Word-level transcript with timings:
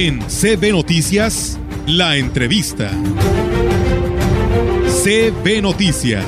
En 0.00 0.20
CB 0.20 0.70
Noticias, 0.70 1.58
la 1.84 2.14
entrevista. 2.14 2.88
CB 5.02 5.60
Noticias. 5.60 6.24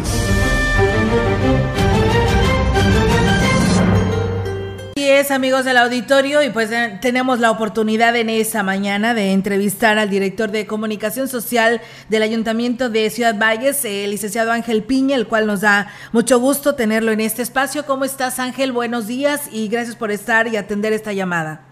Es, 4.96 5.30
amigos 5.30 5.64
del 5.64 5.76
auditorio, 5.76 6.42
y 6.42 6.50
pues 6.50 6.72
eh, 6.72 6.98
tenemos 7.00 7.38
la 7.38 7.52
oportunidad 7.52 8.16
en 8.16 8.28
esta 8.28 8.64
mañana 8.64 9.14
de 9.14 9.30
entrevistar 9.30 9.98
al 9.98 10.10
director 10.10 10.50
de 10.50 10.66
comunicación 10.66 11.28
social 11.28 11.80
del 12.08 12.24
Ayuntamiento 12.24 12.90
de 12.90 13.08
Ciudad 13.08 13.38
Valles, 13.38 13.84
el 13.84 14.10
licenciado 14.10 14.50
Ángel 14.50 14.82
Piña, 14.82 15.14
el 15.14 15.28
cual 15.28 15.46
nos 15.46 15.60
da 15.60 15.92
mucho 16.10 16.40
gusto 16.40 16.74
tenerlo 16.74 17.12
en 17.12 17.20
este 17.20 17.42
espacio. 17.42 17.86
¿Cómo 17.86 18.04
estás, 18.04 18.40
Ángel? 18.40 18.72
Buenos 18.72 19.06
días 19.06 19.42
y 19.52 19.68
gracias 19.68 19.94
por 19.94 20.10
estar 20.10 20.48
y 20.48 20.56
atender 20.56 20.92
esta 20.92 21.12
llamada. 21.12 21.69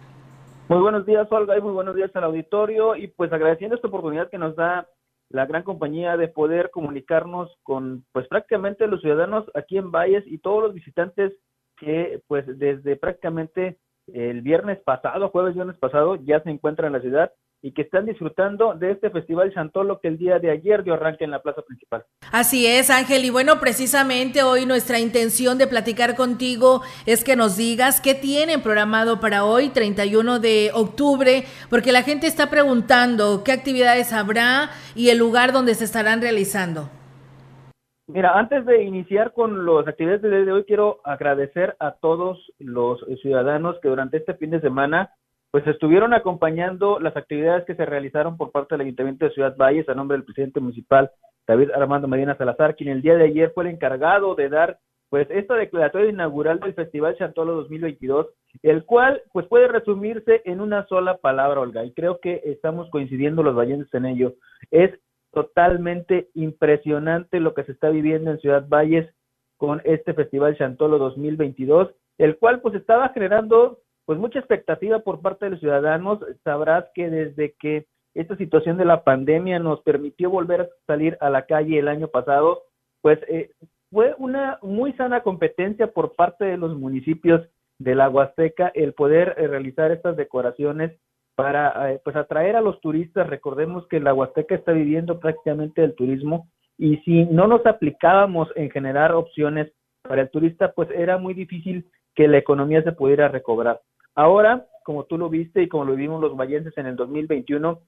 Muy 0.68 0.80
buenos 0.80 1.06
días, 1.06 1.26
Olga, 1.30 1.56
y 1.56 1.62
muy 1.62 1.72
buenos 1.72 1.96
días 1.96 2.14
al 2.14 2.24
auditorio. 2.24 2.94
Y 2.94 3.08
pues 3.08 3.32
agradeciendo 3.32 3.74
esta 3.74 3.88
oportunidad 3.88 4.28
que 4.28 4.36
nos 4.36 4.54
da 4.54 4.86
la 5.30 5.46
gran 5.46 5.62
compañía 5.62 6.18
de 6.18 6.28
poder 6.28 6.70
comunicarnos 6.70 7.50
con 7.62 8.04
pues 8.12 8.28
prácticamente 8.28 8.86
los 8.86 9.00
ciudadanos 9.00 9.46
aquí 9.54 9.78
en 9.78 9.90
Valles 9.90 10.24
y 10.26 10.36
todos 10.36 10.62
los 10.62 10.74
visitantes 10.74 11.32
que 11.78 12.20
pues 12.26 12.44
desde 12.58 12.96
prácticamente 12.96 13.78
el 14.08 14.42
viernes 14.42 14.78
pasado, 14.80 15.30
jueves 15.30 15.54
viernes 15.54 15.78
pasado, 15.78 16.16
ya 16.16 16.42
se 16.42 16.50
encuentran 16.50 16.88
en 16.88 16.92
la 16.92 17.00
ciudad 17.00 17.32
y 17.60 17.72
que 17.72 17.82
están 17.82 18.06
disfrutando 18.06 18.74
de 18.74 18.92
este 18.92 19.10
Festival 19.10 19.52
Chantolo 19.52 20.00
que 20.00 20.08
el 20.08 20.18
día 20.18 20.38
de 20.38 20.50
ayer 20.50 20.84
dio 20.84 20.94
arranque 20.94 21.24
en 21.24 21.32
la 21.32 21.42
plaza 21.42 21.62
principal. 21.62 22.04
Así 22.30 22.66
es, 22.66 22.90
Ángel. 22.90 23.24
Y 23.24 23.30
bueno, 23.30 23.58
precisamente 23.58 24.42
hoy 24.42 24.64
nuestra 24.64 25.00
intención 25.00 25.58
de 25.58 25.66
platicar 25.66 26.14
contigo 26.14 26.82
es 27.06 27.24
que 27.24 27.36
nos 27.36 27.56
digas 27.56 28.00
qué 28.00 28.14
tienen 28.14 28.62
programado 28.62 29.20
para 29.20 29.44
hoy, 29.44 29.70
31 29.70 30.38
de 30.38 30.70
octubre, 30.72 31.44
porque 31.68 31.92
la 31.92 32.02
gente 32.02 32.26
está 32.26 32.48
preguntando 32.48 33.42
qué 33.44 33.52
actividades 33.52 34.12
habrá 34.12 34.70
y 34.94 35.10
el 35.10 35.18
lugar 35.18 35.52
donde 35.52 35.74
se 35.74 35.84
estarán 35.84 36.20
realizando. 36.20 36.88
Mira, 38.06 38.38
antes 38.38 38.64
de 38.64 38.84
iniciar 38.84 39.34
con 39.34 39.66
las 39.66 39.86
actividades 39.86 40.22
del 40.22 40.30
día 40.30 40.44
de 40.46 40.52
hoy, 40.52 40.64
quiero 40.64 41.00
agradecer 41.04 41.76
a 41.78 41.92
todos 41.92 42.38
los 42.58 43.04
ciudadanos 43.20 43.76
que 43.82 43.88
durante 43.88 44.16
este 44.16 44.32
fin 44.34 44.50
de 44.50 44.62
semana 44.62 45.10
pues 45.50 45.66
estuvieron 45.66 46.12
acompañando 46.12 47.00
las 47.00 47.16
actividades 47.16 47.64
que 47.64 47.74
se 47.74 47.86
realizaron 47.86 48.36
por 48.36 48.50
parte 48.50 48.74
del 48.74 48.82
Ayuntamiento 48.82 49.24
de 49.24 49.32
Ciudad 49.32 49.56
Valles 49.56 49.88
a 49.88 49.94
nombre 49.94 50.16
del 50.16 50.24
presidente 50.24 50.60
municipal 50.60 51.10
David 51.46 51.70
Armando 51.70 52.06
Medina 52.06 52.36
Salazar, 52.36 52.76
quien 52.76 52.90
el 52.90 53.00
día 53.02 53.16
de 53.16 53.24
ayer 53.24 53.52
fue 53.54 53.64
el 53.64 53.70
encargado 53.70 54.34
de 54.34 54.50
dar 54.50 54.78
pues 55.08 55.26
esta 55.30 55.54
declaratoria 55.54 56.10
inaugural 56.10 56.60
del 56.60 56.74
Festival 56.74 57.16
Chantolo 57.16 57.54
2022, 57.54 58.26
el 58.62 58.84
cual 58.84 59.22
pues 59.32 59.46
puede 59.46 59.66
resumirse 59.68 60.42
en 60.44 60.60
una 60.60 60.86
sola 60.86 61.16
palabra, 61.16 61.60
Olga, 61.60 61.82
y 61.84 61.92
creo 61.92 62.20
que 62.20 62.42
estamos 62.44 62.90
coincidiendo 62.90 63.42
los 63.42 63.56
vallenses 63.56 63.92
en 63.94 64.04
ello. 64.04 64.34
Es 64.70 64.90
totalmente 65.32 66.28
impresionante 66.34 67.40
lo 67.40 67.54
que 67.54 67.64
se 67.64 67.72
está 67.72 67.88
viviendo 67.88 68.30
en 68.30 68.40
Ciudad 68.40 68.68
Valles 68.68 69.08
con 69.56 69.80
este 69.84 70.12
Festival 70.12 70.58
Chantolo 70.58 70.98
2022, 70.98 71.88
el 72.18 72.36
cual 72.36 72.60
pues 72.60 72.74
estaba 72.74 73.08
generando 73.10 73.78
pues 74.08 74.18
mucha 74.18 74.38
expectativa 74.38 75.00
por 75.00 75.20
parte 75.20 75.44
de 75.44 75.50
los 75.50 75.60
ciudadanos. 75.60 76.20
Sabrás 76.42 76.86
que 76.94 77.10
desde 77.10 77.52
que 77.60 77.84
esta 78.14 78.38
situación 78.38 78.78
de 78.78 78.86
la 78.86 79.04
pandemia 79.04 79.58
nos 79.58 79.82
permitió 79.82 80.30
volver 80.30 80.62
a 80.62 80.68
salir 80.86 81.18
a 81.20 81.28
la 81.28 81.44
calle 81.44 81.78
el 81.78 81.88
año 81.88 82.08
pasado, 82.08 82.62
pues 83.02 83.18
eh, 83.28 83.50
fue 83.90 84.14
una 84.16 84.58
muy 84.62 84.94
sana 84.94 85.20
competencia 85.20 85.88
por 85.88 86.16
parte 86.16 86.46
de 86.46 86.56
los 86.56 86.74
municipios 86.74 87.46
de 87.78 87.94
la 87.94 88.08
Huasteca 88.08 88.72
el 88.74 88.94
poder 88.94 89.34
eh, 89.36 89.46
realizar 89.46 89.90
estas 89.90 90.16
decoraciones 90.16 90.98
para 91.34 91.92
eh, 91.92 92.00
pues 92.02 92.16
atraer 92.16 92.56
a 92.56 92.62
los 92.62 92.80
turistas. 92.80 93.26
Recordemos 93.26 93.86
que 93.88 94.00
la 94.00 94.14
Huasteca 94.14 94.54
está 94.54 94.72
viviendo 94.72 95.20
prácticamente 95.20 95.82
del 95.82 95.94
turismo 95.94 96.48
y 96.78 96.96
si 97.04 97.26
no 97.26 97.46
nos 97.46 97.66
aplicábamos 97.66 98.48
en 98.56 98.70
generar 98.70 99.12
opciones 99.12 99.70
para 100.00 100.22
el 100.22 100.30
turista, 100.30 100.72
pues 100.72 100.88
era 100.92 101.18
muy 101.18 101.34
difícil 101.34 101.90
que 102.14 102.26
la 102.26 102.38
economía 102.38 102.82
se 102.82 102.92
pudiera 102.92 103.28
recobrar. 103.28 103.82
Ahora, 104.18 104.66
como 104.82 105.04
tú 105.04 105.16
lo 105.16 105.28
viste 105.28 105.62
y 105.62 105.68
como 105.68 105.84
lo 105.84 105.94
vimos 105.94 106.20
los 106.20 106.36
vallenses 106.36 106.76
en 106.76 106.86
el 106.86 106.96
2021, 106.96 107.80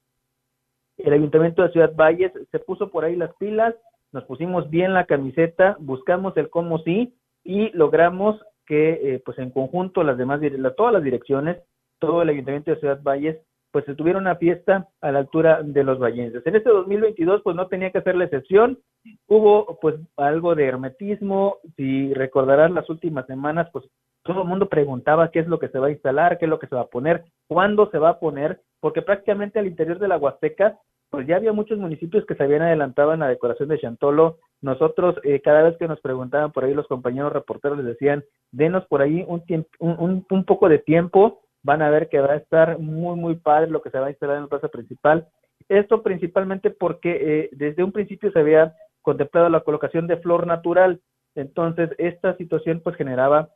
el 0.98 1.12
Ayuntamiento 1.12 1.62
de 1.62 1.72
Ciudad 1.72 1.92
Valles 1.96 2.30
se 2.52 2.60
puso 2.60 2.88
por 2.88 3.04
ahí 3.04 3.16
las 3.16 3.34
pilas, 3.34 3.74
nos 4.12 4.22
pusimos 4.26 4.70
bien 4.70 4.94
la 4.94 5.06
camiseta, 5.06 5.76
buscamos 5.80 6.36
el 6.36 6.48
cómo 6.48 6.78
sí 6.84 7.16
y 7.42 7.70
logramos 7.70 8.40
que 8.64 9.14
eh, 9.14 9.22
pues 9.24 9.38
en 9.40 9.50
conjunto 9.50 10.04
las 10.04 10.18
demás 10.18 10.40
todas 10.76 10.92
las 10.92 11.02
direcciones, 11.02 11.56
todo 11.98 12.22
el 12.22 12.28
Ayuntamiento 12.28 12.70
de 12.70 12.78
Ciudad 12.78 13.02
Valles 13.02 13.36
pues 13.72 13.84
se 13.86 13.96
tuviera 13.96 14.20
una 14.20 14.36
fiesta 14.36 14.86
a 15.00 15.10
la 15.10 15.18
altura 15.18 15.64
de 15.64 15.82
los 15.82 15.98
vallenses. 15.98 16.46
En 16.46 16.54
este 16.54 16.70
2022 16.70 17.42
pues 17.42 17.56
no 17.56 17.66
tenía 17.66 17.90
que 17.90 18.02
ser 18.02 18.14
la 18.14 18.26
excepción, 18.26 18.78
hubo 19.26 19.80
pues 19.80 19.96
algo 20.16 20.54
de 20.54 20.66
hermetismo, 20.66 21.56
si 21.74 22.14
recordarás 22.14 22.70
las 22.70 22.88
últimas 22.88 23.26
semanas 23.26 23.68
pues 23.72 23.84
todo 24.22 24.42
el 24.42 24.48
mundo 24.48 24.68
preguntaba 24.68 25.30
qué 25.30 25.40
es 25.40 25.46
lo 25.46 25.58
que 25.58 25.68
se 25.68 25.78
va 25.78 25.88
a 25.88 25.92
instalar, 25.92 26.38
qué 26.38 26.44
es 26.44 26.50
lo 26.50 26.58
que 26.58 26.66
se 26.66 26.74
va 26.74 26.82
a 26.82 26.86
poner, 26.88 27.24
cuándo 27.48 27.90
se 27.90 27.98
va 27.98 28.10
a 28.10 28.18
poner, 28.18 28.60
porque 28.80 29.02
prácticamente 29.02 29.58
al 29.58 29.66
interior 29.66 29.98
de 29.98 30.08
la 30.08 30.18
Huasteca, 30.18 30.78
pues 31.10 31.26
ya 31.26 31.36
había 31.36 31.52
muchos 31.52 31.78
municipios 31.78 32.24
que 32.24 32.36
se 32.36 32.42
habían 32.42 32.62
adelantado 32.62 33.12
en 33.12 33.20
la 33.20 33.28
decoración 33.28 33.68
de 33.68 33.80
Chantolo. 33.80 34.38
Nosotros, 34.62 35.16
eh, 35.24 35.40
cada 35.40 35.62
vez 35.62 35.76
que 35.76 35.88
nos 35.88 36.00
preguntaban 36.00 36.52
por 36.52 36.64
ahí 36.64 36.72
los 36.72 36.86
compañeros 36.86 37.32
reporteros, 37.32 37.78
les 37.78 37.86
decían, 37.86 38.24
denos 38.52 38.86
por 38.86 39.02
ahí 39.02 39.24
un, 39.26 39.42
un, 39.80 40.24
un, 40.30 40.44
poco 40.44 40.68
de 40.68 40.78
tiempo, 40.78 41.40
van 41.62 41.82
a 41.82 41.90
ver 41.90 42.08
que 42.08 42.20
va 42.20 42.34
a 42.34 42.36
estar 42.36 42.78
muy, 42.78 43.16
muy 43.16 43.34
padre 43.36 43.70
lo 43.70 43.82
que 43.82 43.90
se 43.90 43.98
va 43.98 44.06
a 44.06 44.10
instalar 44.10 44.36
en 44.36 44.42
la 44.42 44.48
plaza 44.48 44.68
principal. 44.68 45.26
Esto 45.68 46.02
principalmente 46.02 46.70
porque 46.70 47.18
eh, 47.20 47.48
desde 47.52 47.82
un 47.82 47.92
principio 47.92 48.30
se 48.30 48.38
había 48.38 48.74
contemplado 49.02 49.48
la 49.48 49.60
colocación 49.60 50.06
de 50.06 50.18
flor 50.18 50.46
natural, 50.46 51.00
entonces 51.34 51.90
esta 51.98 52.36
situación 52.36 52.80
pues 52.84 52.96
generaba 52.96 53.50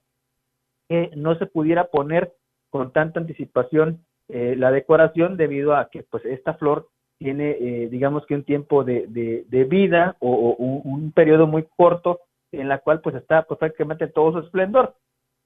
que 0.88 1.10
no 1.16 1.36
se 1.36 1.46
pudiera 1.46 1.84
poner 1.84 2.32
con 2.70 2.92
tanta 2.92 3.20
anticipación 3.20 4.04
eh, 4.28 4.54
la 4.56 4.70
decoración 4.70 5.36
debido 5.36 5.76
a 5.76 5.90
que 5.90 6.02
pues 6.02 6.24
esta 6.24 6.54
flor 6.54 6.88
tiene 7.18 7.50
eh, 7.50 7.88
digamos 7.90 8.26
que 8.26 8.34
un 8.34 8.44
tiempo 8.44 8.84
de, 8.84 9.06
de, 9.06 9.64
vida 9.64 10.16
o, 10.18 10.54
un, 10.58 11.12
periodo 11.12 11.46
muy 11.46 11.66
corto 11.76 12.20
en 12.50 12.68
la 12.68 12.78
cual 12.78 13.00
pues 13.00 13.14
está 13.16 13.42
pues, 13.42 13.58
prácticamente 13.58 14.08
todo 14.08 14.32
su 14.32 14.38
esplendor. 14.46 14.94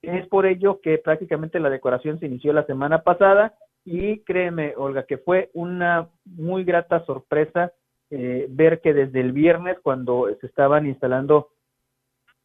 Es 0.01 0.27
por 0.29 0.47
ello 0.47 0.81
que 0.81 0.99
prácticamente 0.99 1.59
la 1.61 1.71
decoración 1.71 2.19
se 2.19 2.27
inició 2.27 2.53
la 2.53 2.67
semana 2.67 3.03
pasada 3.03 3.55
y 3.85 4.21
créeme, 4.21 4.75
Olga, 4.77 5.05
que 5.05 5.19
fue 5.19 5.51
una 5.55 6.09
muy 6.25 6.65
grata 6.65 7.05
sorpresa 7.05 7.73
eh, 8.11 8.47
ver 8.49 8.81
que 8.81 8.95
desde 8.95 9.21
el 9.21 9.33
viernes, 9.33 9.79
cuando 9.83 10.29
se 10.41 10.47
estaban 10.47 10.87
instalando 10.87 11.49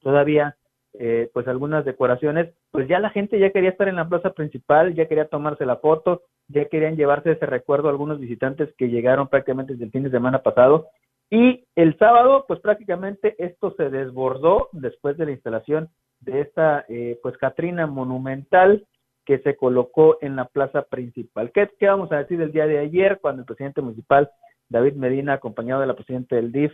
todavía 0.01 0.57
eh, 0.99 1.29
pues 1.33 1.47
algunas 1.47 1.85
decoraciones, 1.85 2.53
pues 2.71 2.87
ya 2.87 2.99
la 2.99 3.09
gente 3.09 3.39
ya 3.39 3.51
quería 3.51 3.71
estar 3.71 3.87
en 3.87 3.95
la 3.95 4.07
plaza 4.07 4.31
principal, 4.31 4.93
ya 4.93 5.07
quería 5.07 5.27
tomarse 5.27 5.65
la 5.65 5.77
foto, 5.77 6.21
ya 6.47 6.65
querían 6.65 6.95
llevarse 6.95 7.31
ese 7.31 7.45
recuerdo 7.45 7.89
algunos 7.89 8.19
visitantes 8.19 8.69
que 8.77 8.89
llegaron 8.89 9.27
prácticamente 9.27 9.73
desde 9.73 9.85
el 9.85 9.91
fin 9.91 10.03
de 10.03 10.11
semana 10.11 10.43
pasado. 10.43 10.87
Y 11.29 11.65
el 11.75 11.97
sábado, 11.97 12.45
pues 12.47 12.59
prácticamente 12.59 13.35
esto 13.39 13.73
se 13.75 13.89
desbordó 13.89 14.69
después 14.71 15.17
de 15.17 15.25
la 15.25 15.31
instalación 15.31 15.89
de 16.19 16.41
esta, 16.41 16.85
eh, 16.89 17.19
pues 17.23 17.37
Catrina 17.37 17.87
monumental 17.87 18.85
que 19.25 19.39
se 19.39 19.55
colocó 19.55 20.17
en 20.21 20.35
la 20.35 20.45
plaza 20.45 20.83
principal. 20.83 21.51
¿Qué, 21.51 21.69
¿Qué 21.79 21.87
vamos 21.87 22.11
a 22.11 22.17
decir 22.17 22.37
del 22.37 22.51
día 22.51 22.67
de 22.67 22.79
ayer 22.79 23.19
cuando 23.21 23.41
el 23.41 23.45
presidente 23.45 23.81
municipal 23.81 24.29
David 24.69 24.93
Medina, 24.93 25.33
acompañado 25.33 25.81
de 25.81 25.87
la 25.87 25.95
presidenta 25.95 26.35
del 26.35 26.51
DIF, 26.51 26.73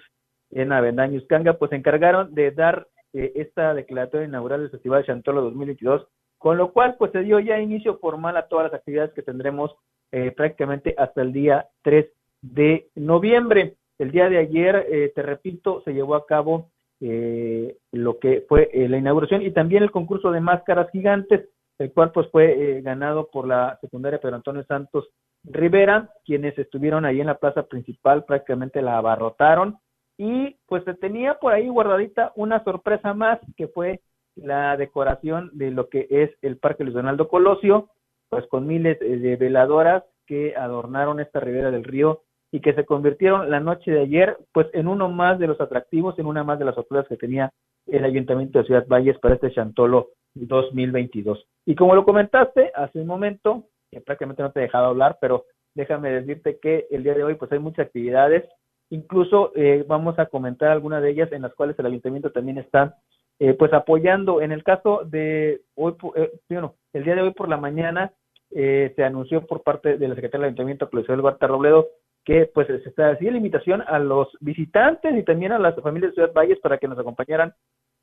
en 0.52 0.72
Avendaño 0.72 1.20
Uscanga, 1.20 1.54
pues 1.54 1.70
se 1.70 1.76
encargaron 1.76 2.34
de 2.34 2.52
dar 2.52 2.88
eh, 3.14 3.32
esta 3.36 3.74
declaratoria 3.74 4.28
inaugural 4.28 4.62
del 4.62 4.70
Festival 4.70 5.02
de 5.02 5.08
Chantolo 5.08 5.42
2022, 5.42 6.08
con 6.38 6.58
lo 6.58 6.72
cual 6.72 6.96
pues 6.98 7.12
se 7.12 7.22
dio 7.22 7.40
ya 7.40 7.60
inicio 7.60 7.98
formal 7.98 8.38
a 8.38 8.48
todas 8.48 8.66
las 8.66 8.80
actividades 8.80 9.14
que 9.14 9.24
tendremos 9.24 9.76
eh, 10.12 10.32
prácticamente 10.32 10.94
hasta 10.98 11.24
el 11.24 11.34
día 11.34 11.68
3 11.82 12.06
de 12.42 12.88
noviembre. 12.96 13.76
El 13.98 14.12
día 14.12 14.30
de 14.30 14.38
ayer, 14.38 14.86
eh, 14.90 15.12
te 15.14 15.24
repito, 15.24 15.82
se 15.84 15.94
llevó 15.94 16.16
a 16.16 16.26
cabo 16.26 16.70
lo 17.02 18.20
que 18.20 18.46
fue 18.50 18.70
la 18.74 18.98
inauguración 18.98 19.42
y 19.42 19.52
también 19.52 19.84
el 19.84 19.92
concurso 19.92 20.32
de 20.32 20.42
máscaras 20.42 20.92
gigantes, 20.92 21.48
el 21.78 21.94
cual 21.94 22.12
pues 22.12 22.28
fue 22.30 22.82
ganado 22.82 23.30
por 23.32 23.48
la 23.48 23.78
secundaria 23.80 24.20
Pedro 24.20 24.36
Antonio 24.36 24.66
Santos 24.66 25.08
Rivera, 25.46 26.10
quienes 26.26 26.60
estuvieron 26.60 27.06
ahí 27.06 27.22
en 27.22 27.28
la 27.28 27.38
plaza 27.38 27.64
principal, 27.64 28.26
prácticamente 28.26 28.82
la 28.82 28.98
abarrotaron 28.98 29.78
y 30.20 30.58
pues 30.68 30.84
se 30.84 30.94
tenía 30.96 31.36
por 31.36 31.54
ahí 31.54 31.70
guardadita 31.70 32.34
una 32.36 32.62
sorpresa 32.66 33.14
más 33.14 33.40
que 33.56 33.70
fue 33.70 34.02
la 34.36 34.76
decoración 34.76 35.50
de 35.54 35.72
lo 35.72 35.88
que 35.88 36.08
es 36.10 36.30
el 36.42 36.58
Parque 36.58 36.84
Luis 36.84 36.94
Donaldo 36.94 37.30
Colosio, 37.30 37.90
pues 38.28 38.46
con 38.48 38.68
miles 38.68 39.00
de 39.00 39.36
veladoras 39.38 40.04
que 40.28 40.56
adornaron 40.58 41.22
esta 41.22 41.40
ribera 41.40 41.72
del 41.72 41.86
río 41.86 42.24
y 42.52 42.60
que 42.60 42.74
se 42.74 42.86
convirtieron 42.86 43.50
la 43.50 43.62
noche 43.62 43.92
de 43.92 44.02
ayer 44.02 44.38
pues 44.52 44.68
en 44.74 44.90
uno 44.90 45.08
más 45.08 45.40
de 45.40 45.48
los 45.48 45.62
atractivos, 45.62 46.20
en 46.20 46.26
una 46.26 46.44
más 46.44 46.60
de 46.60 46.66
las 46.66 46.76
sorpresas 46.76 47.08
que 47.08 47.16
tenía 47.16 47.54
el 47.88 48.04
Ayuntamiento 48.04 48.60
de 48.60 48.66
Ciudad 48.66 48.88
Valles 48.88 49.18
para 49.20 49.36
este 49.36 49.52
Chantolo 49.52 50.10
2022. 50.34 51.48
Y 51.66 51.76
como 51.76 51.96
lo 51.96 52.04
comentaste 52.04 52.74
hace 52.76 53.00
un 53.00 53.08
momento, 53.08 53.68
que 53.90 54.02
prácticamente 54.02 54.44
no 54.44 54.52
te 54.52 54.60
he 54.60 54.64
dejado 54.64 54.88
hablar, 54.88 55.18
pero 55.22 55.46
déjame 55.76 56.12
decirte 56.12 56.60
que 56.60 56.88
el 56.92 57.04
día 57.04 57.14
de 57.14 57.24
hoy 57.24 57.36
pues 57.36 57.50
hay 57.54 57.60
muchas 57.60 57.88
actividades, 57.88 58.44
incluso 58.90 59.52
eh, 59.56 59.86
vamos 59.88 60.18
a 60.20 60.28
comentar 60.28 60.70
algunas 60.70 61.02
de 61.02 61.12
ellas 61.12 61.32
en 61.32 61.44
las 61.44 61.54
cuales 61.54 61.78
el 61.80 61.86
ayuntamiento 61.86 62.32
también 62.32 62.58
está 62.58 62.98
eh, 63.42 63.54
pues 63.54 63.72
apoyando. 63.72 64.42
En 64.42 64.52
el 64.52 64.64
caso 64.64 65.02
de 65.06 65.62
hoy, 65.76 65.96
eh, 66.16 66.32
bueno, 66.50 66.76
el 66.92 67.06
día 67.06 67.16
de 67.16 67.22
hoy 67.22 67.32
por 67.32 67.48
la 67.48 67.56
mañana 67.56 68.12
eh, 68.52 68.92
se 68.98 69.04
anunció 69.04 69.46
por 69.48 69.64
parte 69.64 69.98
de 69.98 70.08
la 70.10 70.16
Secretaría 70.16 70.44
del 70.44 70.54
Ayuntamiento, 70.54 70.90
Claudia 70.90 71.16
Huerta 71.16 71.48
Robledo, 71.48 71.88
que 72.26 72.48
pues 72.54 72.68
se 72.68 72.76
está 72.90 73.12
haciendo 73.12 73.32
la 73.32 73.38
invitación 73.38 73.82
a 73.88 73.98
los 73.98 74.28
visitantes 74.42 75.16
y 75.16 75.24
también 75.24 75.54
a 75.54 75.60
las 75.60 75.76
familias 75.76 76.12
de 76.12 76.16
Ciudad 76.16 76.34
Valles 76.34 76.60
para 76.60 76.80
que 76.80 76.90
nos 76.90 77.00
acompañaran 77.00 77.54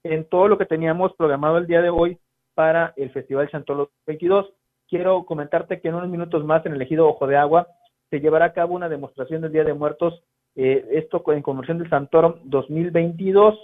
en 0.04 0.24
todo 0.28 0.48
lo 0.48 0.56
que 0.56 0.64
teníamos 0.64 1.12
programado 1.16 1.58
el 1.58 1.66
día 1.66 1.82
de 1.82 1.90
hoy 1.90 2.18
para 2.54 2.94
el 2.96 3.10
Festival 3.10 3.50
Chantolo 3.50 3.90
22. 4.06 4.54
Quiero 4.88 5.26
comentarte 5.26 5.80
que 5.82 5.88
en 5.88 5.96
unos 5.96 6.08
minutos 6.08 6.44
más 6.44 6.64
en 6.64 6.72
el 6.72 6.80
ejido 6.80 7.06
Ojo 7.08 7.26
de 7.26 7.36
Agua 7.36 7.66
se 8.08 8.20
llevará 8.20 8.46
a 8.46 8.52
cabo 8.54 8.74
una 8.74 8.88
demostración 8.88 9.42
del 9.42 9.52
Día 9.52 9.64
de 9.64 9.74
Muertos, 9.74 10.22
eh, 10.56 10.86
esto 10.92 11.22
en 11.32 11.42
conversión 11.42 11.78
del 11.78 11.90
Santoro 11.90 12.40
2022. 12.44 13.58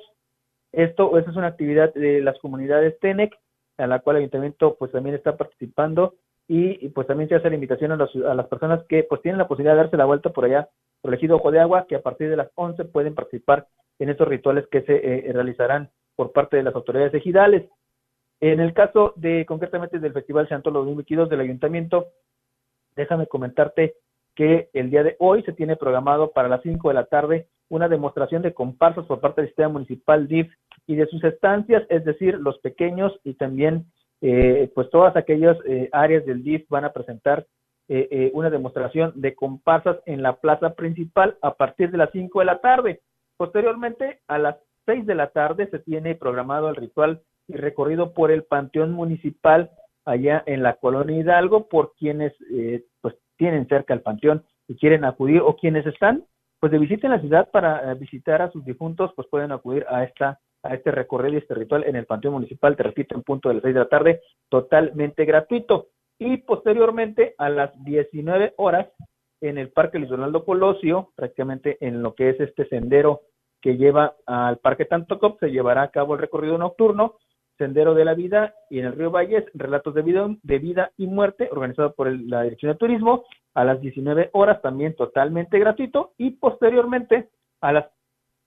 Esto, 0.73 1.19
esta 1.19 1.31
es 1.31 1.37
una 1.37 1.49
actividad 1.49 1.93
de 1.95 2.21
las 2.21 2.39
comunidades 2.39 2.99
TENEC, 3.01 3.35
a 3.79 3.87
la 3.87 4.01
cual 4.01 4.17
el 4.17 4.23
ayuntamiento 4.23 4.77
pues 4.79 4.93
también 4.93 5.15
está 5.15 5.37
participando 5.37 6.15
y, 6.49 6.89
pues 6.91 7.07
también 7.07 7.29
se 7.29 7.37
hace 7.37 7.49
la 7.49 7.55
invitación 7.55 7.93
a, 7.93 7.95
a, 7.95 8.35
las 8.35 8.47
personas 8.47 8.85
que 8.89 9.05
pues 9.05 9.23
tienen 9.23 9.39
la 9.39 9.49
posibilidad 9.49 9.75
de 9.75 9.83
darse 9.83 9.97
la 9.97 10.05
vuelta 10.05 10.31
por 10.31 10.45
allá, 10.45 10.69
por 11.01 11.11
el 11.13 11.19
ejido 11.19 11.37
Ojo 11.37 11.51
de 11.51 11.61
Agua, 11.61 11.87
que 11.89 11.97
a 11.97 12.03
partir 12.03 12.29
de 12.29 12.37
las 12.37 12.51
11 12.55 12.85
pueden 12.87 13.15
participar 13.15 13.67
en 13.99 14.11
estos 14.11 14.29
rituales 14.29 14.67
que 14.71 14.83
se 14.83 14.95
eh, 14.95 15.33
realizarán 15.33 15.91
por 16.15 16.33
parte 16.33 16.57
de 16.57 16.63
las 16.63 16.75
autoridades 16.75 17.15
ejidales. 17.15 17.71
En 18.41 18.61
el 18.61 18.75
caso 18.75 19.15
de 19.17 19.47
concretamente 19.47 19.99
del 19.99 20.13
Festival 20.13 20.49
Santo 20.49 20.71
2022 20.71 21.29
del 21.31 21.41
Ayuntamiento, 21.41 22.09
déjame 22.97 23.27
comentarte 23.29 23.95
que 24.35 24.71
el 24.73 24.91
día 24.91 25.03
de 25.03 25.17
hoy 25.19 25.43
se 25.43 25.53
tiene 25.53 25.77
programado 25.77 26.33
para 26.33 26.49
las 26.49 26.63
5 26.63 26.89
de 26.89 26.95
la 26.95 27.07
tarde 27.07 27.49
una 27.69 27.89
demostración 27.89 28.43
de 28.43 28.53
comparsas 28.53 29.07
por 29.07 29.21
parte 29.21 29.41
del 29.41 29.49
sistema 29.49 29.71
municipal 29.71 30.29
DIF 30.29 30.53
y 30.87 30.95
de 30.95 31.07
sus 31.07 31.25
estancias, 31.25 31.85
es 31.89 32.05
decir, 32.05 32.39
los 32.39 32.59
pequeños 32.59 33.19
y 33.25 33.35
también 33.35 33.87
eh, 34.21 34.71
pues 34.75 34.91
todas 34.91 35.17
aquellas 35.17 35.57
eh, 35.67 35.89
áreas 35.93 36.27
del 36.27 36.45
DIF 36.45 36.69
van 36.69 36.85
a 36.85 36.93
presentar 36.93 37.47
eh, 37.89 38.31
una 38.35 38.51
demostración 38.51 39.13
de 39.17 39.35
comparsas 39.35 39.97
en 40.07 40.23
la 40.23 40.37
plaza 40.37 40.75
principal 40.75 41.37
a 41.43 41.55
partir 41.55 41.91
de 41.91 41.99
las 41.99 42.11
5 42.13 42.39
de 42.39 42.45
la 42.45 42.61
tarde. 42.61 43.01
Posteriormente, 43.37 44.21
a 44.29 44.39
las 44.39 44.57
6 44.87 45.07
de 45.07 45.15
la 45.15 45.29
tarde 45.29 45.69
se 45.69 45.79
tiene 45.79 46.15
programado 46.15 46.69
el 46.69 46.77
ritual 46.77 47.23
y 47.49 47.55
recorrido 47.55 48.13
por 48.13 48.31
el 48.31 48.45
Panteón 48.45 48.93
Municipal 48.93 49.71
allá 50.05 50.43
en 50.47 50.63
la 50.63 50.75
colonia 50.75 51.19
Hidalgo 51.19 51.69
por 51.69 51.95
quienes 51.95 52.33
eh, 52.53 52.85
pues 53.01 53.15
tienen 53.37 53.67
cerca 53.69 53.95
el 53.95 54.03
panteón 54.03 54.45
y 54.69 54.77
quieren 54.77 55.05
acudir 55.05 55.41
o 55.41 55.57
quienes 55.57 55.87
están 55.87 56.25
pues 56.61 56.71
de 56.71 56.79
visita 56.79 57.07
en 57.07 57.13
la 57.13 57.21
ciudad 57.21 57.51
para 57.51 57.91
eh, 57.91 57.95
visitar 57.95 58.43
a 58.43 58.51
sus 58.51 58.65
difuntos 58.65 59.13
pues 59.17 59.29
pueden 59.29 59.53
acudir 59.53 59.85
a 59.89 60.05
esta 60.05 60.41
a 60.63 60.75
este 60.75 60.91
recorrido 60.91 61.35
y 61.35 61.39
este 61.39 61.55
ritual 61.55 61.85
en 61.85 61.97
el 61.97 62.07
Panteón 62.07 62.35
Municipal, 62.35 62.77
te 62.77 62.85
repito, 62.85 63.15
en 63.15 63.23
punto 63.23 63.49
de 63.49 63.57
las 63.57 63.63
6 63.65 63.75
de 63.75 63.81
la 63.81 63.89
tarde, 63.89 64.21
totalmente 64.49 65.25
gratuito. 65.25 65.89
Y 66.19 66.37
posteriormente 66.39 67.35
a 67.39 67.49
las 67.49 67.73
19 67.83 68.55
horas 68.59 68.89
en 69.41 69.59
el 69.59 69.71
Parque 69.71 69.99
Luis 69.99 70.11
Donaldo 70.11 70.45
Colosio, 70.45 71.11
prácticamente 71.17 71.79
en 71.81 72.01
lo 72.01 72.15
que 72.15 72.31
es 72.31 72.41
este 72.41 72.69
sendero 72.69 73.23
que 73.61 73.77
lleva 73.77 74.15
al 74.27 74.59
Parque 74.59 74.85
Tantocop, 74.85 75.41
se 75.41 75.51
llevará 75.51 75.83
a 75.83 75.91
cabo 75.91 76.15
el 76.15 76.21
recorrido 76.21 76.59
nocturno 76.59 77.17
Sendero 77.59 77.95
de 77.95 78.05
la 78.05 78.15
Vida 78.15 78.55
y 78.71 78.79
en 78.79 78.87
el 78.87 78.93
Río 78.93 79.11
Valles, 79.11 79.45
Relatos 79.55 79.95
de 79.95 80.03
Vida, 80.03 80.29
de 80.43 80.59
vida 80.59 80.93
y 80.97 81.07
Muerte, 81.07 81.49
organizado 81.51 81.95
por 81.95 82.11
la 82.11 82.43
Dirección 82.43 82.73
de 82.73 82.79
Turismo, 82.79 83.25
a 83.55 83.65
las 83.65 83.81
19 83.81 84.31
horas, 84.33 84.63
también 84.63 84.95
totalmente 84.95 85.59
gratuito, 85.59 86.13
y 86.19 86.31
posteriormente 86.31 87.29
a 87.61 87.73
las 87.73 87.87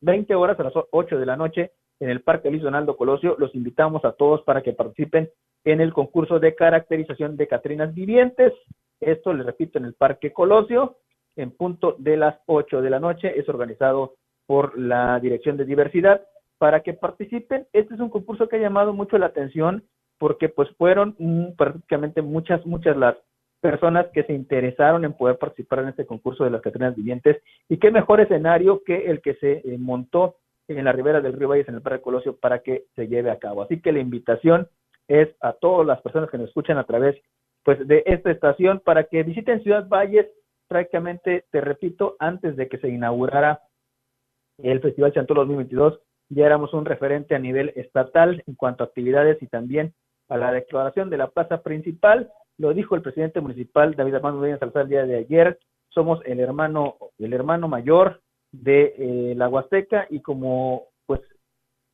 20 0.01 0.35
horas, 0.35 0.59
a 0.59 0.63
las 0.63 0.73
8 0.91 1.17
de 1.17 1.25
la 1.25 1.37
noche, 1.37 1.71
en 1.99 2.09
el 2.09 2.21
Parque 2.21 2.49
Luis 2.49 2.63
Donaldo 2.63 2.97
Colosio, 2.97 3.35
los 3.39 3.55
invitamos 3.55 4.03
a 4.03 4.13
todos 4.13 4.41
para 4.43 4.61
que 4.61 4.73
participen 4.73 5.29
en 5.63 5.81
el 5.81 5.93
concurso 5.93 6.39
de 6.39 6.55
caracterización 6.55 7.37
de 7.37 7.47
Catrinas 7.47 7.93
vivientes. 7.93 8.53
Esto, 8.99 9.33
les 9.33 9.45
repito, 9.45 9.77
en 9.77 9.85
el 9.85 9.93
Parque 9.93 10.33
Colosio, 10.33 10.97
en 11.35 11.51
punto 11.51 11.95
de 11.97 12.17
las 12.17 12.37
8 12.45 12.81
de 12.81 12.89
la 12.89 12.99
noche, 12.99 13.39
es 13.39 13.47
organizado 13.49 14.15
por 14.45 14.77
la 14.77 15.19
Dirección 15.19 15.57
de 15.57 15.65
Diversidad 15.65 16.21
para 16.57 16.81
que 16.81 16.93
participen. 16.93 17.67
Este 17.73 17.93
es 17.93 17.99
un 17.99 18.09
concurso 18.09 18.47
que 18.47 18.57
ha 18.57 18.59
llamado 18.59 18.93
mucho 18.93 19.17
la 19.17 19.27
atención 19.27 19.83
porque 20.17 20.49
pues 20.49 20.69
fueron 20.77 21.15
mm, 21.19 21.55
prácticamente 21.57 22.21
muchas, 22.21 22.65
muchas 22.65 22.95
las 22.95 23.15
personas 23.61 24.07
que 24.13 24.23
se 24.23 24.33
interesaron 24.33 25.05
en 25.05 25.13
poder 25.13 25.37
participar 25.37 25.79
en 25.79 25.89
este 25.89 26.05
concurso 26.05 26.43
de 26.43 26.51
las 26.51 26.61
Catrinas 26.61 26.95
Vivientes 26.95 27.41
y 27.67 27.77
qué 27.77 27.91
mejor 27.91 28.21
escenario 28.21 28.83
que 28.85 29.09
el 29.09 29.21
que 29.21 29.35
se 29.35 29.53
eh, 29.53 29.77
montó 29.77 30.35
en 30.67 30.83
la 30.83 30.91
ribera 30.91 31.21
del 31.21 31.33
río 31.33 31.49
Valles 31.49 31.67
en 31.67 31.75
el 31.75 31.81
Parque 31.81 32.01
Colosio 32.01 32.37
para 32.37 32.59
que 32.59 32.85
se 32.95 33.07
lleve 33.07 33.31
a 33.31 33.39
cabo. 33.39 33.63
Así 33.63 33.81
que 33.81 33.91
la 33.91 33.99
invitación 33.99 34.67
es 35.07 35.29
a 35.41 35.53
todas 35.53 35.85
las 35.85 36.01
personas 36.01 36.29
que 36.29 36.37
nos 36.37 36.47
escuchan 36.47 36.77
a 36.77 36.85
través 36.85 37.15
pues 37.63 37.85
de 37.87 38.03
esta 38.05 38.31
estación 38.31 38.79
para 38.79 39.05
que 39.05 39.23
visiten 39.23 39.61
Ciudad 39.63 39.87
Valles 39.87 40.27
prácticamente, 40.67 41.45
te 41.51 41.61
repito, 41.61 42.15
antes 42.19 42.55
de 42.55 42.67
que 42.67 42.77
se 42.77 42.89
inaugurara 42.89 43.61
el 44.59 44.79
Festival 44.81 45.13
Chantolo 45.13 45.41
2022, 45.41 45.99
ya 46.29 46.45
éramos 46.45 46.73
un 46.73 46.85
referente 46.85 47.35
a 47.35 47.39
nivel 47.39 47.71
estatal 47.75 48.43
en 48.45 48.55
cuanto 48.55 48.83
a 48.83 48.87
actividades 48.87 49.41
y 49.41 49.47
también 49.47 49.93
a 50.29 50.37
la 50.37 50.51
declaración 50.51 51.09
de 51.09 51.17
la 51.17 51.27
plaza 51.27 51.61
principal. 51.61 52.31
Lo 52.57 52.73
dijo 52.73 52.95
el 52.95 53.01
presidente 53.01 53.41
municipal 53.41 53.95
David 53.95 54.15
Armando 54.15 54.39
Medina 54.39 54.59
Salazar 54.59 54.83
el 54.83 54.89
día 54.89 55.05
de 55.05 55.17
ayer. 55.17 55.59
Somos 55.89 56.19
el 56.25 56.39
hermano, 56.39 56.97
el 57.19 57.33
hermano 57.33 57.67
mayor 57.67 58.21
de 58.51 58.95
eh, 58.97 59.35
la 59.35 59.49
Huasteca 59.49 60.07
y 60.09 60.21
como 60.21 60.87
pues 61.05 61.21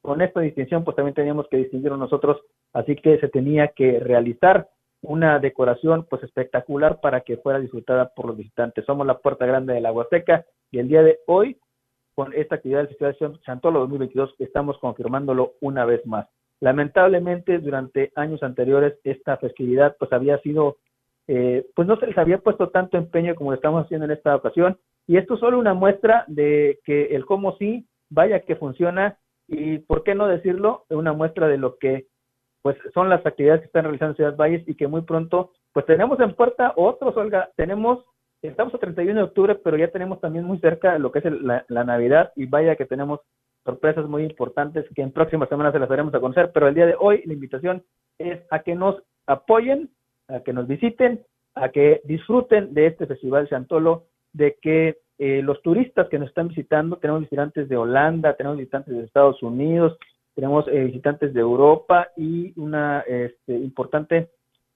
con 0.01 0.21
esta 0.21 0.39
distinción 0.39 0.83
pues 0.83 0.95
también 0.95 1.15
teníamos 1.15 1.47
que 1.49 1.57
distinguirnos 1.57 1.99
nosotros, 1.99 2.41
así 2.73 2.95
que 2.95 3.19
se 3.19 3.27
tenía 3.27 3.69
que 3.69 3.99
realizar 3.99 4.69
una 5.01 5.39
decoración 5.39 6.05
pues 6.09 6.23
espectacular 6.23 6.99
para 7.01 7.21
que 7.21 7.37
fuera 7.37 7.59
disfrutada 7.59 8.11
por 8.15 8.27
los 8.27 8.37
visitantes. 8.37 8.85
Somos 8.85 9.05
la 9.07 9.17
puerta 9.17 9.45
grande 9.45 9.73
de 9.73 9.81
la 9.81 9.91
Huasteca 9.91 10.45
y 10.69 10.79
el 10.79 10.87
día 10.87 11.01
de 11.03 11.19
hoy 11.25 11.57
con 12.15 12.33
esta 12.33 12.55
actividad 12.55 12.79
del 12.79 12.95
Festival 12.95 13.39
Chantolo 13.41 13.79
2022 13.81 14.35
estamos 14.39 14.77
confirmándolo 14.79 15.53
una 15.61 15.85
vez 15.85 16.05
más. 16.05 16.27
Lamentablemente, 16.59 17.57
durante 17.59 18.11
años 18.15 18.43
anteriores, 18.43 18.99
esta 19.03 19.37
festividad 19.37 19.95
pues 19.97 20.13
había 20.13 20.37
sido, 20.39 20.77
eh, 21.27 21.65
pues 21.75 21.87
no 21.87 21.97
se 21.97 22.07
les 22.07 22.17
había 22.17 22.37
puesto 22.37 22.69
tanto 22.69 22.97
empeño 22.97 23.35
como 23.35 23.51
lo 23.51 23.55
estamos 23.55 23.85
haciendo 23.85 24.05
en 24.05 24.11
esta 24.11 24.35
ocasión, 24.35 24.77
y 25.07 25.17
esto 25.17 25.33
es 25.33 25.39
solo 25.39 25.57
una 25.57 25.73
muestra 25.73 26.23
de 26.27 26.79
que 26.85 27.15
el 27.15 27.25
cómo 27.25 27.57
sí, 27.57 27.87
vaya 28.09 28.41
que 28.41 28.55
funciona, 28.55 29.17
y 29.47 29.79
por 29.79 30.03
qué 30.03 30.13
no 30.13 30.27
decirlo, 30.27 30.85
una 30.89 31.13
muestra 31.13 31.47
de 31.47 31.57
lo 31.57 31.77
que 31.77 32.05
pues 32.61 32.77
son 32.93 33.09
las 33.09 33.25
actividades 33.25 33.61
que 33.61 33.67
están 33.67 33.85
realizando 33.85 34.15
Ciudad 34.15 34.37
Valles 34.37 34.63
y 34.67 34.75
que 34.75 34.87
muy 34.87 35.01
pronto 35.01 35.51
pues 35.73 35.85
tenemos 35.85 36.19
en 36.19 36.35
puerta 36.35 36.73
otros, 36.75 37.15
Olga, 37.17 37.49
tenemos 37.55 38.05
Estamos 38.41 38.73
a 38.73 38.79
31 38.79 39.19
de 39.19 39.23
octubre, 39.23 39.55
pero 39.55 39.77
ya 39.77 39.89
tenemos 39.89 40.19
también 40.19 40.45
muy 40.45 40.57
cerca 40.59 40.97
lo 40.97 41.11
que 41.11 41.19
es 41.19 41.25
la, 41.25 41.63
Navidad 41.69 42.31
y 42.35 42.47
vaya 42.47 42.75
que 42.75 42.85
tenemos 42.85 43.19
sorpresas 43.63 44.07
muy 44.07 44.23
importantes 44.23 44.85
que 44.95 45.03
en 45.03 45.11
próximas 45.11 45.47
semanas 45.47 45.73
se 45.73 45.79
las 45.79 45.89
daremos 45.89 46.13
a 46.15 46.19
conocer, 46.19 46.51
pero 46.51 46.67
el 46.67 46.73
día 46.73 46.87
de 46.87 46.95
hoy 46.97 47.21
la 47.25 47.33
invitación 47.33 47.83
es 48.17 48.39
a 48.49 48.63
que 48.63 48.73
nos 48.73 48.95
apoyen, 49.27 49.91
a 50.27 50.39
que 50.39 50.53
nos 50.53 50.67
visiten, 50.67 51.21
a 51.53 51.69
que 51.69 52.01
disfruten 52.05 52.73
de 52.73 52.87
este 52.87 53.05
Festival 53.05 53.47
Santolo, 53.47 54.05
de 54.33 54.57
que 54.59 54.97
eh, 55.19 55.43
los 55.43 55.61
turistas 55.61 56.09
que 56.09 56.17
nos 56.17 56.29
están 56.29 56.47
visitando, 56.47 56.97
tenemos 56.97 57.21
visitantes 57.21 57.69
de 57.69 57.77
Holanda, 57.77 58.33
tenemos 58.33 58.57
visitantes 58.57 58.97
de 58.97 59.03
Estados 59.03 59.43
Unidos, 59.43 59.99
tenemos 60.33 60.67
eh, 60.67 60.85
visitantes 60.85 61.31
de 61.35 61.41
Europa 61.41 62.07
y 62.17 62.59
una 62.59 63.01
este, 63.01 63.53
importante 63.53 64.29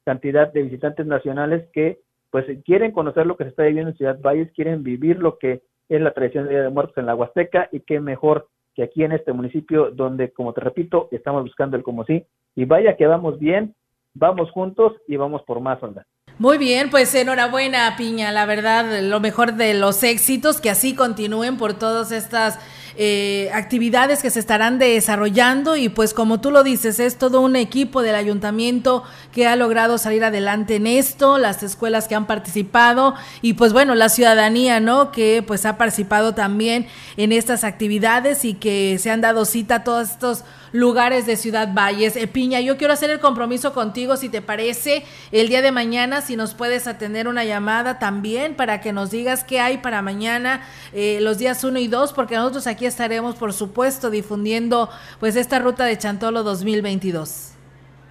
cantidad 0.03 0.53
de 0.53 0.61
visitantes 0.61 1.07
nacionales 1.07 1.67
que 1.73 2.05
pues 2.31 2.45
quieren 2.63 2.91
conocer 2.91 3.25
lo 3.25 3.37
que 3.37 3.45
se 3.45 3.51
está 3.51 3.63
viviendo 3.63 3.91
en 3.91 3.97
Ciudad 3.97 4.19
Valles, 4.21 4.51
quieren 4.53 4.83
vivir 4.83 5.17
lo 5.19 5.37
que 5.37 5.61
es 5.89 6.01
la 6.01 6.13
tradición 6.13 6.45
de 6.45 6.51
Día 6.51 6.63
de 6.63 6.69
Muertos 6.69 6.97
en 6.97 7.05
la 7.05 7.15
Huasteca 7.15 7.69
y 7.71 7.81
qué 7.81 7.99
mejor 7.99 8.47
que 8.73 8.83
aquí 8.83 9.03
en 9.03 9.13
este 9.13 9.31
municipio 9.31 9.91
donde, 9.91 10.31
como 10.31 10.53
te 10.53 10.61
repito, 10.61 11.07
estamos 11.11 11.43
buscando 11.43 11.77
el 11.77 11.83
como 11.83 12.03
sí. 12.03 12.25
Y 12.55 12.65
vaya 12.65 12.97
que 12.97 13.07
vamos 13.07 13.39
bien, 13.39 13.73
vamos 14.13 14.51
juntos 14.51 14.93
y 15.07 15.15
vamos 15.15 15.43
por 15.43 15.61
más, 15.61 15.81
onda. 15.81 16.05
Muy 16.37 16.57
bien, 16.57 16.89
pues 16.89 17.15
enhorabuena, 17.15 17.95
Piña, 17.95 18.29
la 18.33 18.45
verdad, 18.45 18.99
lo 19.01 19.21
mejor 19.21 19.53
de 19.53 19.73
los 19.73 20.03
éxitos, 20.03 20.59
que 20.59 20.69
así 20.69 20.93
continúen 20.93 21.55
por 21.55 21.75
todas 21.75 22.11
estas 22.11 22.59
eh, 22.97 23.49
actividades 23.53 24.21
que 24.21 24.29
se 24.29 24.39
estarán 24.39 24.77
desarrollando 24.77 25.77
y 25.77 25.87
pues 25.87 26.13
como 26.13 26.41
tú 26.41 26.51
lo 26.51 26.63
dices, 26.63 26.99
es 26.99 27.17
todo 27.17 27.39
un 27.39 27.55
equipo 27.55 28.01
del 28.01 28.15
ayuntamiento 28.15 29.03
que 29.31 29.47
ha 29.47 29.55
logrado 29.55 29.97
salir 29.97 30.25
adelante 30.25 30.75
en 30.75 30.87
esto, 30.87 31.37
las 31.37 31.63
escuelas 31.63 32.09
que 32.09 32.15
han 32.15 32.27
participado 32.27 33.15
y 33.41 33.53
pues 33.53 33.71
bueno, 33.71 33.95
la 33.95 34.09
ciudadanía, 34.09 34.81
¿no? 34.81 35.13
Que 35.13 35.41
pues 35.45 35.65
ha 35.65 35.77
participado 35.77 36.35
también 36.35 36.87
en 37.15 37.31
estas 37.31 37.63
actividades 37.63 38.43
y 38.43 38.55
que 38.55 38.97
se 38.99 39.09
han 39.09 39.21
dado 39.21 39.45
cita 39.45 39.75
a 39.75 39.83
todos 39.85 40.11
estos 40.11 40.43
lugares 40.71 41.25
de 41.25 41.35
Ciudad 41.35 41.73
Valles. 41.73 42.15
Eh, 42.15 42.27
Piña, 42.27 42.61
yo 42.61 42.77
quiero 42.77 42.93
hacer 42.93 43.09
el 43.09 43.19
compromiso 43.19 43.73
contigo, 43.73 44.15
si 44.15 44.29
te 44.29 44.41
parece, 44.41 45.03
el 45.31 45.47
día 45.47 45.61
de 45.61 45.71
mañana, 45.71 46.21
si 46.21 46.35
nos 46.35 46.53
puedes 46.53 46.87
atender 46.87 47.27
una 47.27 47.43
llamada 47.43 47.99
también 47.99 48.55
para 48.55 48.81
que 48.81 48.93
nos 48.93 49.11
digas 49.11 49.43
qué 49.43 49.59
hay 49.59 49.77
para 49.77 50.01
mañana, 50.01 50.61
eh, 50.93 51.19
los 51.21 51.37
días 51.37 51.63
1 51.63 51.79
y 51.79 51.87
2, 51.87 52.13
porque 52.13 52.35
nosotros 52.35 52.67
aquí 52.67 52.85
estaremos, 52.85 53.35
por 53.35 53.53
supuesto, 53.53 54.09
difundiendo 54.09 54.89
pues 55.19 55.35
esta 55.35 55.59
ruta 55.59 55.85
de 55.85 55.97
Chantolo 55.97 56.43
2022. 56.43 57.55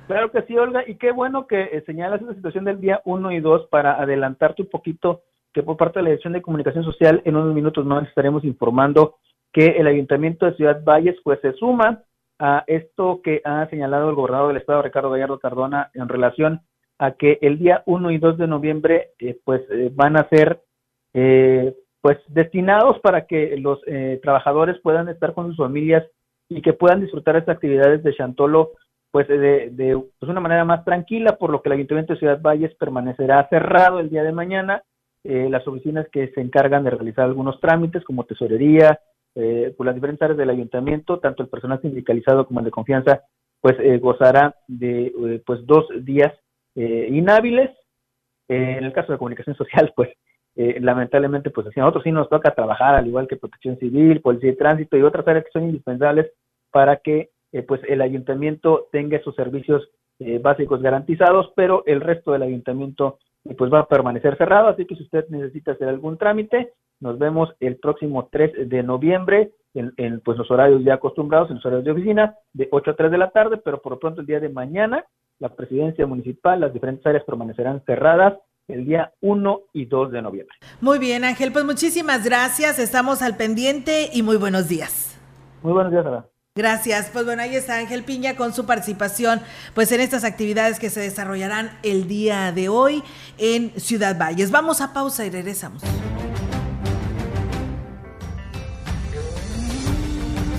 Claro 0.06 0.30
que 0.30 0.42
sí, 0.42 0.56
Olga, 0.56 0.84
y 0.86 0.96
qué 0.96 1.12
bueno 1.12 1.46
que 1.46 1.62
eh, 1.62 1.82
señalas 1.86 2.20
esa 2.20 2.34
situación 2.34 2.64
del 2.64 2.80
día 2.80 3.00
1 3.04 3.32
y 3.32 3.40
2 3.40 3.68
para 3.70 4.00
adelantarte 4.00 4.62
un 4.62 4.68
poquito 4.68 5.22
que 5.54 5.62
por 5.62 5.76
parte 5.76 5.98
de 5.98 6.02
la 6.02 6.08
Dirección 6.10 6.34
de 6.34 6.42
Comunicación 6.42 6.84
Social 6.84 7.22
en 7.24 7.36
unos 7.36 7.54
minutos 7.54 7.86
más 7.86 8.06
estaremos 8.06 8.44
informando 8.44 9.16
que 9.52 9.66
el 9.66 9.86
Ayuntamiento 9.86 10.44
de 10.44 10.56
Ciudad 10.56 10.82
Valles 10.84 11.16
pues 11.22 11.40
se 11.40 11.52
suma 11.54 12.02
a 12.38 12.64
esto 12.66 13.20
que 13.22 13.40
ha 13.44 13.68
señalado 13.68 14.08
el 14.08 14.14
gobernador 14.14 14.48
del 14.48 14.58
estado 14.58 14.82
Ricardo 14.82 15.10
Gallardo 15.10 15.38
Cardona 15.38 15.90
en 15.94 16.08
relación 16.08 16.60
a 16.98 17.12
que 17.12 17.38
el 17.42 17.58
día 17.58 17.82
1 17.86 18.10
y 18.10 18.18
2 18.18 18.38
de 18.38 18.46
noviembre 18.46 19.10
eh, 19.18 19.38
pues 19.44 19.62
eh, 19.70 19.90
van 19.92 20.16
a 20.16 20.28
ser 20.28 20.60
pues 22.00 22.18
destinados 22.26 22.98
para 22.98 23.26
que 23.26 23.56
los 23.56 23.80
trabajadores 24.20 24.80
puedan 24.82 25.08
estar 25.08 25.32
con 25.32 25.46
sus 25.46 25.56
familias 25.56 26.04
y 26.48 26.60
que 26.60 26.72
puedan 26.72 27.00
disfrutar 27.00 27.36
estas 27.36 27.54
actividades 27.54 28.02
de 28.02 28.14
Chantolo 28.14 28.72
pues 29.14 29.28
de, 29.28 29.70
de 29.70 29.96
pues 30.18 30.28
una 30.28 30.40
manera 30.40 30.64
más 30.64 30.84
tranquila, 30.84 31.36
por 31.36 31.50
lo 31.50 31.62
que 31.62 31.68
el 31.68 31.74
Ayuntamiento 31.74 32.14
de 32.14 32.18
Ciudad 32.18 32.42
Valles 32.42 32.74
permanecerá 32.74 33.46
cerrado 33.48 34.00
el 34.00 34.10
día 34.10 34.24
de 34.24 34.32
mañana. 34.32 34.82
Eh, 35.22 35.46
las 35.48 35.64
oficinas 35.68 36.08
que 36.10 36.32
se 36.32 36.40
encargan 36.40 36.82
de 36.82 36.90
realizar 36.90 37.24
algunos 37.24 37.60
trámites 37.60 38.02
como 38.02 38.24
tesorería, 38.24 38.98
eh, 39.34 39.74
por 39.76 39.86
las 39.86 39.94
diferentes 39.94 40.22
áreas 40.22 40.38
del 40.38 40.50
ayuntamiento, 40.50 41.18
tanto 41.18 41.42
el 41.42 41.48
personal 41.48 41.80
sindicalizado 41.80 42.46
como 42.46 42.60
el 42.60 42.66
de 42.66 42.70
confianza, 42.70 43.22
pues 43.60 43.76
eh, 43.80 43.98
gozará 43.98 44.54
de 44.68 45.06
eh, 45.06 45.42
pues 45.44 45.66
dos 45.66 45.86
días 46.02 46.32
inhábiles. 46.76 47.70
en 48.48 48.84
el 48.84 48.92
caso 48.92 49.12
de 49.12 49.18
comunicación 49.18 49.56
social, 49.62 49.92
pues 49.94 50.10
lamentablemente, 50.56 51.50
pues 51.50 51.66
a 51.66 51.80
nosotros 51.80 52.04
sí 52.04 52.12
nos 52.12 52.28
toca 52.28 52.54
trabajar, 52.54 52.94
al 52.94 53.06
igual 53.06 53.26
que 53.26 53.36
protección 53.36 53.76
civil, 53.78 54.20
policía 54.20 54.50
de 54.50 54.56
tránsito 54.56 54.96
y 54.96 55.02
otras 55.02 55.26
áreas 55.26 55.44
que 55.44 55.50
son 55.50 55.64
indispensables 55.64 56.30
para 56.70 56.96
que 56.96 57.30
eh, 57.54 57.62
pues 57.62 57.80
el 57.86 58.02
ayuntamiento 58.02 58.88
tenga 58.90 59.16
esos 59.16 59.36
servicios 59.36 59.88
eh, 60.18 60.40
básicos 60.40 60.82
garantizados, 60.82 61.52
pero 61.54 61.84
el 61.86 62.00
resto 62.00 62.32
del 62.32 62.42
ayuntamiento 62.42 63.20
eh, 63.44 63.54
pues 63.54 63.72
va 63.72 63.78
a 63.78 63.86
permanecer 63.86 64.36
cerrado, 64.36 64.66
así 64.66 64.84
que 64.84 64.96
si 64.96 65.04
usted 65.04 65.28
necesita 65.28 65.70
hacer 65.70 65.88
algún 65.88 66.18
trámite, 66.18 66.72
nos 67.04 67.18
vemos 67.18 67.50
el 67.60 67.76
próximo 67.76 68.28
3 68.32 68.68
de 68.68 68.82
noviembre 68.82 69.52
en, 69.74 69.92
en, 69.98 70.20
pues 70.20 70.38
los 70.38 70.50
horarios 70.50 70.82
ya 70.84 70.94
acostumbrados, 70.94 71.50
en 71.50 71.56
los 71.56 71.66
horarios 71.66 71.84
de 71.84 71.90
oficina, 71.90 72.34
de 72.54 72.66
8 72.72 72.92
a 72.92 72.96
3 72.96 73.10
de 73.10 73.18
la 73.18 73.30
tarde, 73.30 73.58
pero 73.58 73.82
por 73.82 73.92
lo 73.92 73.98
pronto 73.98 74.22
el 74.22 74.26
día 74.26 74.40
de 74.40 74.48
mañana 74.48 75.04
la 75.38 75.50
presidencia 75.50 76.06
municipal, 76.06 76.60
las 76.60 76.72
diferentes 76.72 77.06
áreas 77.06 77.24
permanecerán 77.24 77.82
cerradas 77.84 78.38
el 78.68 78.86
día 78.86 79.12
1 79.20 79.60
y 79.74 79.84
2 79.84 80.12
de 80.12 80.22
noviembre. 80.22 80.56
Muy 80.80 80.98
bien, 80.98 81.24
Ángel, 81.24 81.52
pues 81.52 81.66
muchísimas 81.66 82.24
gracias, 82.24 82.78
estamos 82.78 83.20
al 83.20 83.36
pendiente 83.36 84.08
y 84.12 84.22
muy 84.22 84.38
buenos 84.38 84.68
días. 84.68 85.20
Muy 85.62 85.74
buenos 85.74 85.92
días, 85.92 86.06
Ana. 86.06 86.24
Gracias. 86.56 87.10
Pues 87.12 87.24
bueno, 87.24 87.42
ahí 87.42 87.56
está 87.56 87.78
Ángel 87.78 88.04
Piña 88.04 88.36
con 88.36 88.52
su 88.52 88.64
participación 88.64 89.40
pues 89.74 89.90
en 89.90 90.00
estas 90.00 90.22
actividades 90.22 90.78
que 90.78 90.88
se 90.88 91.00
desarrollarán 91.00 91.76
el 91.82 92.06
día 92.06 92.52
de 92.52 92.68
hoy 92.68 93.02
en 93.38 93.70
Ciudad 93.70 94.16
Valles. 94.16 94.52
Vamos 94.52 94.80
a 94.80 94.92
pausa 94.92 95.26
y 95.26 95.30
regresamos. 95.30 95.82